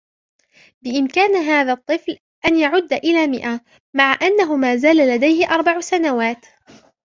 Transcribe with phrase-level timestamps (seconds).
[0.81, 3.61] بإمكان هذا الطفل أن يعد إلى مئة
[3.93, 6.45] مع أنه ما زال لديه أربع سنوات.